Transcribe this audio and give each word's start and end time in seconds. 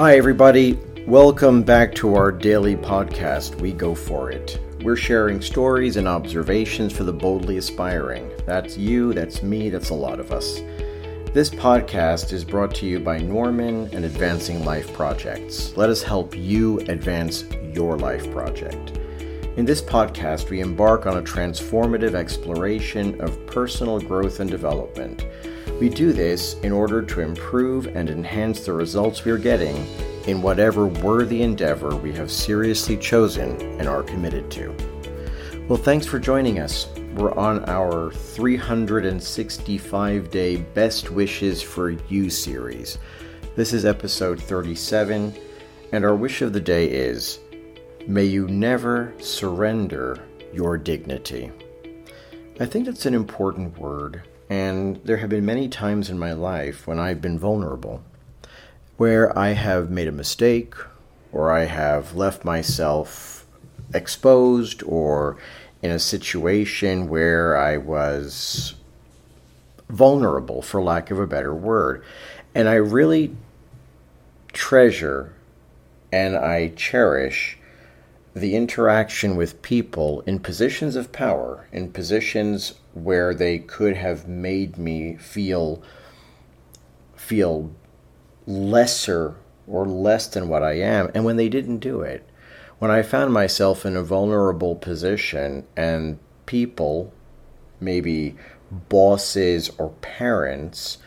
Hi, 0.00 0.16
everybody. 0.16 0.78
Welcome 1.06 1.62
back 1.62 1.94
to 1.96 2.14
our 2.14 2.32
daily 2.32 2.74
podcast, 2.74 3.56
We 3.56 3.74
Go 3.74 3.94
For 3.94 4.30
It. 4.30 4.58
We're 4.82 4.96
sharing 4.96 5.42
stories 5.42 5.98
and 5.98 6.08
observations 6.08 6.96
for 6.96 7.04
the 7.04 7.12
boldly 7.12 7.58
aspiring. 7.58 8.32
That's 8.46 8.78
you, 8.78 9.12
that's 9.12 9.42
me, 9.42 9.68
that's 9.68 9.90
a 9.90 9.94
lot 9.94 10.18
of 10.18 10.32
us. 10.32 10.60
This 11.34 11.50
podcast 11.50 12.32
is 12.32 12.46
brought 12.46 12.74
to 12.76 12.86
you 12.86 12.98
by 12.98 13.18
Norman 13.18 13.90
and 13.92 14.06
Advancing 14.06 14.64
Life 14.64 14.90
Projects. 14.94 15.76
Let 15.76 15.90
us 15.90 16.02
help 16.02 16.34
you 16.34 16.78
advance 16.88 17.44
your 17.74 17.98
life 17.98 18.32
project. 18.32 18.96
In 19.58 19.66
this 19.66 19.82
podcast, 19.82 20.48
we 20.48 20.60
embark 20.60 21.04
on 21.04 21.18
a 21.18 21.22
transformative 21.22 22.14
exploration 22.14 23.20
of 23.20 23.44
personal 23.44 24.00
growth 24.00 24.40
and 24.40 24.50
development. 24.50 25.26
We 25.80 25.88
do 25.88 26.12
this 26.12 26.54
in 26.58 26.70
order 26.72 27.00
to 27.00 27.22
improve 27.22 27.86
and 27.96 28.10
enhance 28.10 28.60
the 28.60 28.74
results 28.74 29.24
we 29.24 29.32
are 29.32 29.38
getting 29.38 29.86
in 30.26 30.42
whatever 30.42 30.86
worthy 30.86 31.40
endeavor 31.40 31.96
we 31.96 32.12
have 32.12 32.30
seriously 32.30 32.98
chosen 32.98 33.58
and 33.80 33.88
are 33.88 34.02
committed 34.02 34.50
to. 34.50 34.76
Well, 35.68 35.78
thanks 35.78 36.04
for 36.04 36.18
joining 36.18 36.58
us. 36.58 36.86
We're 37.14 37.32
on 37.32 37.64
our 37.66 38.12
365 38.12 40.30
day 40.30 40.56
Best 40.56 41.10
Wishes 41.10 41.62
for 41.62 41.88
You 41.88 42.28
series. 42.28 42.98
This 43.56 43.72
is 43.72 43.86
episode 43.86 44.38
37, 44.38 45.34
and 45.92 46.04
our 46.04 46.14
wish 46.14 46.42
of 46.42 46.52
the 46.52 46.60
day 46.60 46.90
is 46.90 47.38
May 48.06 48.26
you 48.26 48.46
never 48.48 49.14
surrender 49.18 50.22
your 50.52 50.76
dignity. 50.76 51.50
I 52.60 52.66
think 52.66 52.84
that's 52.84 53.06
an 53.06 53.14
important 53.14 53.78
word, 53.78 54.24
and 54.50 55.00
there 55.04 55.18
have 55.18 55.30
been 55.30 55.46
many 55.46 55.68
times 55.68 56.10
in 56.10 56.18
my 56.18 56.32
life 56.32 56.84
when 56.84 56.98
I've 56.98 57.22
been 57.22 57.38
vulnerable, 57.38 58.02
where 58.96 59.36
I 59.38 59.50
have 59.50 59.90
made 59.90 60.08
a 60.08 60.12
mistake, 60.12 60.74
or 61.30 61.52
I 61.52 61.66
have 61.66 62.16
left 62.16 62.44
myself 62.44 63.46
exposed, 63.94 64.82
or 64.82 65.36
in 65.82 65.92
a 65.92 66.00
situation 66.00 67.08
where 67.08 67.56
I 67.56 67.76
was 67.76 68.74
vulnerable, 69.88 70.62
for 70.62 70.82
lack 70.82 71.12
of 71.12 71.20
a 71.20 71.28
better 71.28 71.54
word. 71.54 72.02
And 72.52 72.68
I 72.68 72.74
really 72.74 73.36
treasure 74.52 75.32
and 76.12 76.36
I 76.36 76.72
cherish 76.74 77.56
the 78.34 78.54
interaction 78.54 79.36
with 79.36 79.62
people 79.62 80.22
in 80.22 80.38
positions 80.38 80.96
of 80.96 81.12
power, 81.12 81.66
in 81.72 81.92
positions 81.92 82.74
where 82.94 83.34
they 83.34 83.58
could 83.58 83.96
have 83.96 84.28
made 84.28 84.78
me 84.78 85.16
feel 85.16 85.82
feel 87.16 87.70
lesser 88.46 89.36
or 89.66 89.86
less 89.86 90.26
than 90.26 90.48
what 90.48 90.62
I 90.62 90.72
am, 90.72 91.10
and 91.14 91.24
when 91.24 91.36
they 91.36 91.48
didn't 91.48 91.78
do 91.78 92.02
it. 92.02 92.26
When 92.78 92.90
I 92.90 93.02
found 93.02 93.32
myself 93.32 93.84
in 93.84 93.94
a 93.94 94.02
vulnerable 94.02 94.74
position 94.74 95.66
and 95.76 96.18
people, 96.46 97.12
maybe 97.78 98.36
bosses 98.70 99.70
or 99.78 99.90
parents, 100.00 100.98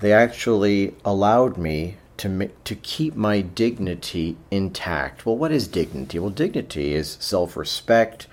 they 0.00 0.12
actually 0.12 0.94
allowed 1.04 1.56
me 1.56 1.96
to 2.22 2.48
to 2.64 2.74
keep 2.76 3.16
my 3.16 3.40
dignity 3.40 4.36
intact. 4.50 5.26
Well, 5.26 5.36
what 5.36 5.52
is 5.52 5.66
dignity? 5.66 6.18
Well, 6.18 6.30
dignity 6.30 6.94
is 6.94 7.16
self-respect 7.20 8.28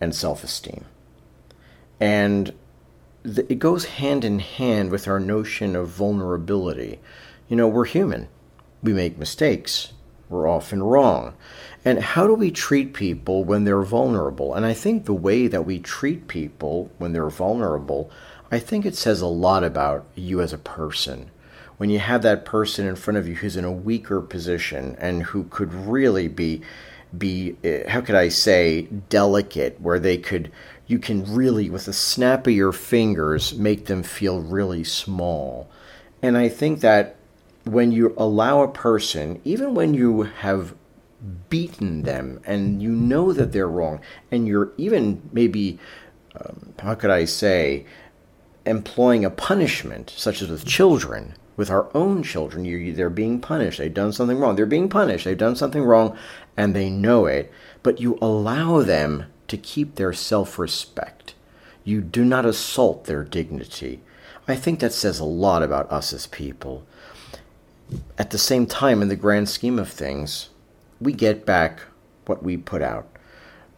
and 0.00 0.14
self-esteem. 0.14 0.84
And 1.98 2.52
it 3.24 3.58
goes 3.58 3.86
hand 3.86 4.24
in 4.24 4.40
hand 4.40 4.90
with 4.90 5.08
our 5.08 5.18
notion 5.18 5.74
of 5.74 5.88
vulnerability. 5.88 7.00
You 7.48 7.56
know, 7.56 7.66
we're 7.66 7.86
human. 7.86 8.28
We 8.82 8.92
make 8.92 9.16
mistakes. 9.16 9.94
We're 10.28 10.46
often 10.46 10.82
wrong. 10.82 11.34
And 11.84 12.00
how 12.00 12.26
do 12.26 12.34
we 12.34 12.50
treat 12.50 12.92
people 12.92 13.44
when 13.44 13.64
they're 13.64 13.82
vulnerable? 13.82 14.52
And 14.52 14.66
I 14.66 14.74
think 14.74 15.04
the 15.04 15.14
way 15.14 15.46
that 15.46 15.64
we 15.64 15.78
treat 15.78 16.28
people 16.28 16.90
when 16.98 17.14
they're 17.14 17.30
vulnerable, 17.30 18.10
I 18.50 18.58
think 18.58 18.84
it 18.84 18.96
says 18.96 19.22
a 19.22 19.26
lot 19.26 19.64
about 19.64 20.04
you 20.14 20.42
as 20.42 20.52
a 20.52 20.58
person. 20.58 21.30
When 21.76 21.90
you 21.90 21.98
have 21.98 22.22
that 22.22 22.44
person 22.44 22.86
in 22.86 22.96
front 22.96 23.18
of 23.18 23.28
you 23.28 23.34
who's 23.34 23.56
in 23.56 23.64
a 23.64 23.72
weaker 23.72 24.20
position 24.20 24.96
and 24.98 25.24
who 25.24 25.44
could 25.44 25.72
really 25.72 26.28
be 26.28 26.62
be 27.16 27.56
eh, 27.62 27.88
how 27.88 28.00
could 28.00 28.14
I 28.16 28.28
say 28.28 28.82
delicate 29.08 29.80
where 29.80 30.00
they 30.00 30.18
could 30.18 30.50
you 30.86 30.98
can 30.98 31.24
really 31.32 31.70
with 31.70 31.88
a 31.88 31.92
snap 31.92 32.46
of 32.46 32.52
your 32.52 32.72
fingers 32.72 33.54
make 33.54 33.86
them 33.86 34.02
feel 34.02 34.40
really 34.40 34.84
small. 34.84 35.68
And 36.22 36.36
I 36.36 36.48
think 36.48 36.80
that 36.80 37.16
when 37.64 37.92
you 37.92 38.14
allow 38.16 38.62
a 38.62 38.68
person, 38.68 39.40
even 39.44 39.74
when 39.74 39.94
you 39.94 40.22
have 40.22 40.74
beaten 41.48 42.02
them 42.02 42.40
and 42.44 42.82
you 42.82 42.90
know 42.90 43.32
that 43.32 43.52
they're 43.52 43.68
wrong 43.68 44.00
and 44.30 44.46
you're 44.46 44.72
even 44.76 45.22
maybe 45.32 45.78
um, 46.38 46.74
how 46.80 46.94
could 46.94 47.10
i 47.10 47.24
say 47.24 47.86
employing 48.66 49.24
a 49.24 49.30
punishment 49.30 50.12
such 50.16 50.42
as 50.42 50.48
with 50.48 50.66
children 50.66 51.34
with 51.56 51.70
our 51.70 51.88
own 51.94 52.22
children 52.22 52.64
you, 52.64 52.92
they're 52.92 53.10
being 53.10 53.40
punished 53.40 53.78
they've 53.78 53.94
done 53.94 54.12
something 54.12 54.38
wrong 54.38 54.56
they're 54.56 54.66
being 54.66 54.88
punished 54.88 55.24
they've 55.24 55.38
done 55.38 55.56
something 55.56 55.82
wrong 55.82 56.16
and 56.56 56.74
they 56.74 56.90
know 56.90 57.26
it 57.26 57.52
but 57.82 58.00
you 58.00 58.18
allow 58.20 58.80
them 58.80 59.24
to 59.48 59.56
keep 59.56 59.94
their 59.94 60.12
self-respect. 60.12 61.34
You 61.84 62.00
do 62.00 62.24
not 62.24 62.46
assault 62.46 63.04
their 63.04 63.22
dignity. 63.22 64.00
I 64.48 64.56
think 64.56 64.80
that 64.80 64.92
says 64.92 65.20
a 65.20 65.24
lot 65.24 65.62
about 65.62 65.90
us 65.92 66.12
as 66.12 66.26
people. 66.26 66.86
At 68.18 68.30
the 68.30 68.38
same 68.38 68.66
time 68.66 69.02
in 69.02 69.08
the 69.08 69.16
grand 69.16 69.48
scheme 69.48 69.78
of 69.78 69.88
things 69.90 70.48
we 71.00 71.12
get 71.12 71.44
back 71.44 71.82
what 72.26 72.42
we 72.42 72.56
put 72.56 72.80
out. 72.80 73.06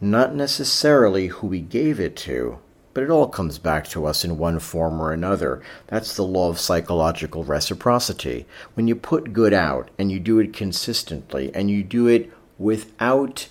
Not 0.00 0.34
necessarily 0.34 1.28
who 1.28 1.48
we 1.48 1.60
gave 1.60 1.98
it 1.98 2.14
to, 2.18 2.58
but 2.96 3.02
it 3.02 3.10
all 3.10 3.28
comes 3.28 3.58
back 3.58 3.86
to 3.86 4.06
us 4.06 4.24
in 4.24 4.38
one 4.38 4.58
form 4.58 5.02
or 5.02 5.12
another. 5.12 5.60
That's 5.86 6.16
the 6.16 6.22
law 6.22 6.48
of 6.48 6.58
psychological 6.58 7.44
reciprocity. 7.44 8.46
When 8.72 8.88
you 8.88 8.96
put 8.96 9.34
good 9.34 9.52
out 9.52 9.90
and 9.98 10.10
you 10.10 10.18
do 10.18 10.38
it 10.38 10.54
consistently 10.54 11.54
and 11.54 11.70
you 11.70 11.82
do 11.82 12.06
it 12.06 12.32
without 12.56 13.48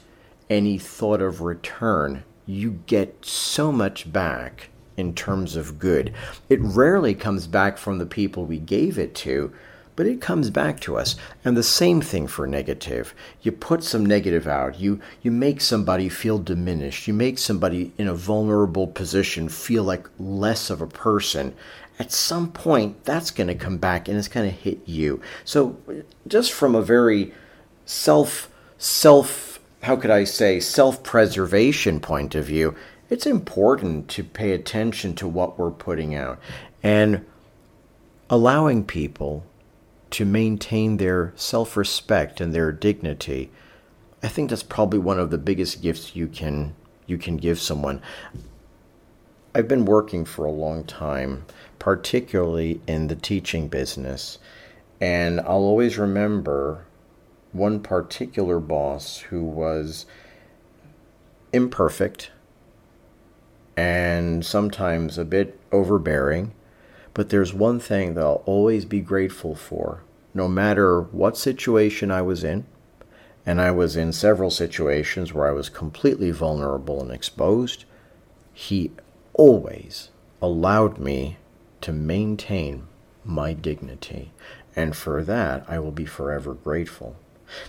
any 0.50 0.80
thought 0.80 1.22
of 1.22 1.42
return, 1.42 2.24
you 2.48 2.80
get 2.88 3.24
so 3.24 3.72
much 3.72 4.12
back 4.12 4.70
in 4.98 5.14
terms 5.14 5.56
of 5.56 5.78
good. 5.78 6.12
It 6.50 6.60
rarely 6.60 7.14
comes 7.14 7.46
back 7.46 7.78
from 7.78 8.00
the 8.00 8.08
people 8.08 8.46
we 8.46 8.58
gave 8.58 8.98
it 8.98 9.14
to, 9.14 9.54
but 9.96 10.06
it 10.06 10.22
comes 10.22 10.50
back 10.50 10.80
to 10.82 10.98
us. 10.98 11.16
And 11.44 11.56
the 11.56 11.64
same 11.64 12.02
thing 12.02 12.28
for 12.28 12.48
negative. 12.48 13.14
You 13.42 13.52
put 13.52 13.84
some 13.84 14.06
negative 14.06 14.48
out, 14.48 14.80
you, 14.80 15.00
you 15.22 15.32
make 15.32 15.62
somebody 15.62 16.10
feel 16.10 16.40
diminished, 16.40 17.08
you 17.08 17.14
make 17.14 17.38
somebody 17.38 17.92
in 17.98 18.08
a 18.08 18.14
vulnerable 18.14 18.88
position 18.88 19.50
feel 19.50 19.84
like 19.84 20.08
less 20.20 20.70
of 20.70 20.82
a 20.82 20.88
person. 20.88 21.54
At 21.98 22.12
some 22.12 22.52
point, 22.52 23.06
that's 23.06 23.32
going 23.32 23.48
to 23.48 23.56
come 23.56 23.78
back 23.78 24.08
and 24.08 24.18
it's 24.18 24.28
going 24.28 24.50
to 24.50 24.56
hit 24.56 24.80
you. 24.86 25.22
So, 25.46 25.78
just 26.28 26.52
from 26.52 26.76
a 26.76 26.82
very 26.82 27.34
self, 27.86 28.52
self, 28.78 29.60
how 29.84 29.96
could 29.96 30.12
I 30.12 30.26
say, 30.26 30.60
self 30.60 31.04
preservation 31.04 32.02
point 32.02 32.36
of 32.36 32.46
view, 32.46 32.76
it's 33.10 33.26
important 33.26 34.10
to 34.10 34.24
pay 34.24 34.52
attention 34.52 35.16
to 35.16 35.28
what 35.28 35.58
we're 35.58 35.72
putting 35.72 36.16
out 36.16 36.40
and 36.84 37.26
allowing 38.30 38.84
people 38.84 39.46
to 40.12 40.26
maintain 40.26 40.98
their 40.98 41.34
self 41.36 41.76
respect 41.76 42.40
and 42.40 42.54
their 42.54 42.72
dignity, 42.72 43.52
I 44.24 44.28
think 44.28 44.50
that's 44.50 44.64
probably 44.64 45.00
one 45.00 45.20
of 45.20 45.30
the 45.30 45.38
biggest 45.38 45.82
gifts 45.82 46.16
you 46.16 46.28
can 46.28 46.76
you 47.06 47.18
can 47.18 47.38
give 47.38 47.60
someone. 47.60 48.02
I've 49.54 49.68
been 49.68 49.86
working 49.86 50.26
for 50.26 50.44
a 50.46 50.52
long 50.52 50.84
time, 50.84 51.46
particularly 51.80 52.82
in 52.88 53.08
the 53.08 53.16
teaching 53.16 53.68
business, 53.68 54.40
and 55.00 55.40
I'll 55.42 55.64
always 55.64 55.98
remember 55.98 56.86
one 57.52 57.80
particular 57.80 58.60
boss 58.60 59.20
who 59.20 59.44
was 59.44 60.06
imperfect 61.54 62.32
and 63.78 64.46
sometimes 64.46 65.18
a 65.18 65.26
bit 65.26 65.60
overbearing. 65.72 66.54
But 67.16 67.30
there's 67.30 67.54
one 67.54 67.80
thing 67.80 68.14
that 68.14 68.22
I'll 68.22 68.44
always 68.46 68.86
be 68.86 69.00
grateful 69.00 69.56
for, 69.56 70.04
no 70.34 70.48
matter 70.48 71.02
what 71.02 71.38
situation 71.38 72.12
I 72.12 72.22
was 72.22 72.44
in, 72.44 72.66
and 73.46 73.62
I 73.62 73.72
was 73.72 73.96
in 73.96 74.12
several 74.12 74.52
situations 74.52 75.34
where 75.34 75.48
I 75.48 75.54
was 75.54 75.70
completely 75.70 76.32
vulnerable 76.32 77.02
and 77.02 77.12
exposed, 77.12 77.86
he 78.54 78.92
always 79.34 80.10
allowed 80.42 80.98
me 80.98 81.38
to 81.82 81.94
maintain 81.94 82.88
my 83.24 83.54
dignity. 83.54 84.34
And 84.76 84.94
for 84.94 85.24
that, 85.24 85.64
I 85.70 85.80
will 85.80 85.92
be 85.92 86.06
forever 86.06 86.54
grateful. 86.54 87.16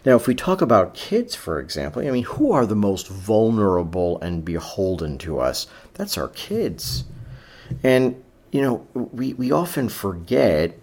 Now, 0.05 0.17
if 0.17 0.27
we 0.27 0.35
talk 0.35 0.61
about 0.61 0.95
kids, 0.95 1.37
for 1.37 1.61
example, 1.61 2.03
I 2.03 2.11
mean, 2.11 2.25
who 2.25 2.51
are 2.51 2.67
the 2.67 2.75
most 2.75 3.07
vulnerable 3.07 4.19
and 4.21 4.45
beholden 4.45 5.19
to 5.19 5.39
us? 5.39 5.69
That's 5.95 6.19
our 6.19 6.29
kids. 6.29 7.05
And, 7.85 8.25
you 8.53 8.63
know, 8.63 8.87
we, 8.95 9.35
we 9.35 9.53
often 9.53 9.89
forget 9.89 10.79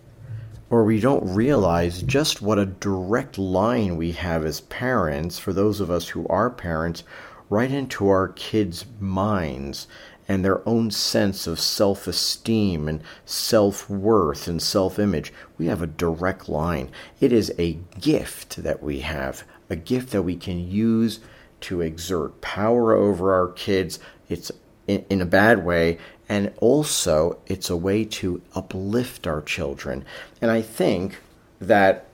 or 0.70 0.84
we 0.84 1.00
don't 1.00 1.36
realize 1.36 2.02
just 2.02 2.42
what 2.42 2.58
a 2.58 2.66
direct 2.66 3.38
line 3.38 3.96
we 3.96 4.12
have 4.14 4.44
as 4.44 4.62
parents, 4.62 5.38
for 5.38 5.54
those 5.54 5.80
of 5.80 5.92
us 5.92 6.10
who 6.10 6.28
are 6.28 6.50
parents, 6.50 7.04
right 7.50 7.72
into 7.72 8.10
our 8.10 8.30
kids' 8.30 8.86
minds 9.00 9.88
and 10.28 10.44
their 10.44 10.68
own 10.68 10.90
sense 10.90 11.48
of 11.48 11.60
self 11.60 12.08
esteem 12.08 12.88
and 12.88 13.02
self 13.26 13.90
worth 13.90 14.48
and 14.48 14.62
self 14.62 14.98
image. 14.98 15.32
We 15.58 15.68
have 15.68 15.82
a 15.82 15.88
direct 15.88 16.50
line. 16.50 16.90
It 17.20 17.32
is 17.32 17.54
a 17.60 17.78
gift 18.00 18.64
that 18.64 18.82
we 18.82 19.02
have, 19.02 19.44
a 19.70 19.76
gift 19.76 20.12
that 20.12 20.24
we 20.24 20.36
can 20.36 20.60
use 20.68 21.20
to 21.62 21.82
exert 21.82 22.42
power 22.42 22.94
over 22.94 23.34
our 23.34 23.50
kids. 23.50 24.00
It's 24.28 24.52
in, 24.88 25.06
in 25.10 25.22
a 25.22 25.26
bad 25.26 25.64
way, 25.64 25.98
and 26.30 26.54
also 26.58 27.40
it's 27.48 27.70
a 27.70 27.78
way 27.78 28.06
to 28.06 28.42
uplift 28.56 29.28
our 29.28 29.42
children. 29.42 30.06
And 30.42 30.50
I 30.50 30.62
think 30.62 31.18
that 31.60 32.08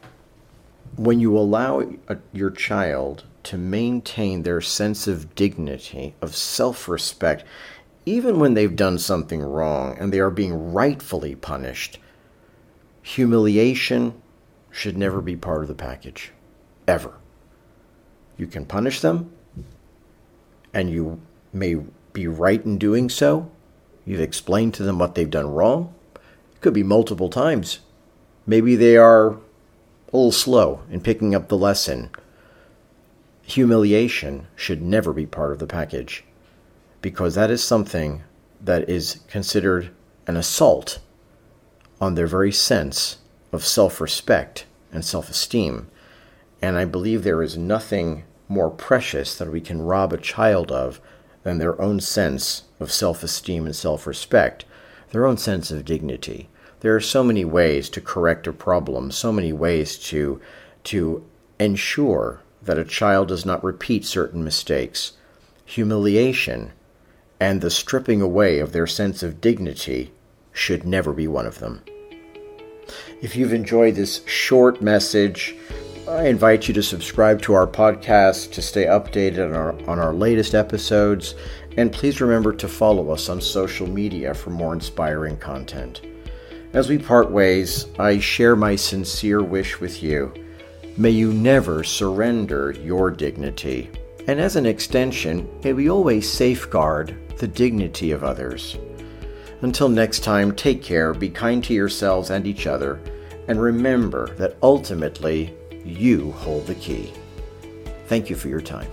when 0.96 1.20
you 1.20 1.38
allow 1.38 1.82
a, 2.08 2.18
your 2.34 2.50
child 2.50 3.24
to 3.44 3.58
maintain 3.58 4.44
their 4.44 4.62
sense 4.62 5.08
of 5.08 5.36
dignity, 5.36 6.14
of 6.22 6.36
self 6.36 6.88
respect, 6.90 7.44
even 8.06 8.40
when 8.40 8.54
they've 8.54 8.76
done 8.76 8.98
something 8.98 9.42
wrong 9.42 9.98
and 10.00 10.12
they 10.12 10.20
are 10.20 10.32
being 10.32 10.74
rightfully 10.74 11.36
punished, 11.36 12.00
humiliation 13.02 14.22
should 14.72 14.98
never 14.98 15.22
be 15.22 15.36
part 15.36 15.62
of 15.62 15.68
the 15.68 15.76
package. 15.76 16.32
Ever. 16.88 17.14
You 18.38 18.48
can 18.48 18.66
punish 18.66 19.02
them, 19.02 19.32
and 20.74 20.90
you 20.90 21.20
may 21.52 21.76
be 22.14 22.28
right 22.28 22.64
in 22.64 22.78
doing 22.78 23.10
so. 23.10 23.52
You've 24.10 24.22
explained 24.22 24.74
to 24.74 24.82
them 24.82 24.98
what 24.98 25.14
they've 25.14 25.30
done 25.30 25.54
wrong. 25.54 25.94
It 26.16 26.62
could 26.62 26.74
be 26.74 26.82
multiple 26.82 27.30
times. 27.30 27.82
Maybe 28.48 28.76
they 28.76 28.98
are 28.98 29.34
a 29.34 29.38
little 30.12 30.32
slow 30.32 30.82
in 30.90 31.02
picking 31.02 31.36
up 31.36 31.48
the 31.48 31.56
lesson. 31.56 32.10
Humiliation 33.44 34.48
should 34.56 34.82
never 34.82 35.14
be 35.14 35.28
part 35.28 35.52
of 35.52 35.60
the 35.60 35.68
package 35.68 36.24
because 37.04 37.36
that 37.36 37.52
is 37.52 37.64
something 37.64 38.24
that 38.60 38.90
is 38.90 39.20
considered 39.28 39.92
an 40.26 40.36
assault 40.36 40.98
on 42.02 42.16
their 42.16 42.26
very 42.26 42.52
sense 42.52 43.20
of 43.52 43.64
self 43.64 44.02
respect 44.02 44.66
and 44.92 45.06
self 45.06 45.30
esteem. 45.30 45.88
And 46.64 46.78
I 46.78 46.86
believe 46.86 47.24
there 47.24 47.44
is 47.44 47.60
nothing 47.60 48.24
more 48.48 48.72
precious 48.72 49.38
that 49.38 49.52
we 49.52 49.62
can 49.62 49.84
rob 49.84 50.12
a 50.14 50.18
child 50.18 50.72
of 50.72 51.00
than 51.44 51.60
their 51.60 51.80
own 51.80 52.00
sense 52.00 52.64
of 52.80 52.92
self 52.92 53.24
esteem 53.24 53.66
and 53.66 53.76
self 53.76 54.08
respect, 54.08 54.66
their 55.12 55.26
own 55.26 55.38
sense 55.38 55.72
of 55.72 55.86
dignity. 55.86 56.50
There 56.82 56.96
are 56.96 57.02
so 57.02 57.24
many 57.24 57.44
ways 57.44 57.90
to 57.90 58.02
correct 58.02 58.48
a 58.48 58.54
problem, 58.54 59.12
so 59.12 59.32
many 59.32 59.52
ways 59.52 59.98
to, 59.98 60.40
to 60.86 61.26
ensure 61.60 62.42
that 62.62 62.80
a 62.80 62.86
child 62.86 63.28
does 63.28 63.46
not 63.46 63.64
repeat 63.64 64.06
certain 64.06 64.44
mistakes. 64.44 65.14
Humiliation 65.66 66.72
and 67.40 67.62
the 67.62 67.70
stripping 67.70 68.22
away 68.22 68.60
of 68.60 68.72
their 68.72 68.88
sense 68.88 69.24
of 69.24 69.42
dignity 69.42 70.12
should 70.52 70.86
never 70.86 71.14
be 71.14 71.28
one 71.28 71.46
of 71.46 71.60
them. 71.60 71.82
If 73.22 73.36
you've 73.36 73.54
enjoyed 73.54 73.96
this 73.96 74.26
short 74.26 74.82
message, 74.82 75.56
I 76.08 76.28
invite 76.28 76.68
you 76.68 76.74
to 76.74 76.82
subscribe 76.82 77.42
to 77.44 77.54
our 77.54 77.68
podcast 77.68 78.52
to 78.54 78.62
stay 78.62 78.86
updated 78.86 79.46
on 79.46 79.56
our, 79.56 79.74
on 79.90 80.00
our 80.00 80.14
latest 80.14 80.56
episodes, 80.56 81.36
and 81.80 81.94
please 81.94 82.20
remember 82.20 82.52
to 82.52 82.68
follow 82.68 83.10
us 83.10 83.30
on 83.30 83.40
social 83.40 83.88
media 83.88 84.34
for 84.34 84.50
more 84.50 84.74
inspiring 84.74 85.38
content. 85.38 86.02
As 86.74 86.90
we 86.90 86.98
part 86.98 87.32
ways, 87.32 87.88
I 87.98 88.20
share 88.20 88.58
my 88.58 88.76
sincere 88.76 89.42
wish 89.42 89.80
with 89.80 90.04
you. 90.04 90.34
May 90.98 91.12
you 91.12 91.32
never 91.32 91.86
surrender 91.86 92.72
your 92.72 93.10
dignity, 93.10 93.90
and 94.28 94.42
as 94.42 94.58
an 94.58 94.66
extension, 94.66 95.48
may 95.64 95.72
we 95.72 95.90
always 95.90 96.30
safeguard 96.30 97.16
the 97.38 97.48
dignity 97.48 98.12
of 98.12 98.26
others. 98.26 98.78
Until 99.62 99.88
next 99.88 100.20
time, 100.20 100.54
take 100.54 100.84
care, 100.84 101.14
be 101.14 101.30
kind 101.30 101.64
to 101.64 101.74
yourselves 101.74 102.30
and 102.30 102.46
each 102.46 102.68
other, 102.68 103.00
and 103.48 103.62
remember 103.62 104.36
that 104.36 104.58
ultimately 104.62 105.54
you 105.86 106.34
hold 106.34 106.68
the 106.68 106.76
key. 106.76 107.14
Thank 108.08 108.30
you 108.30 108.36
for 108.36 108.50
your 108.50 108.62
time. 108.62 108.92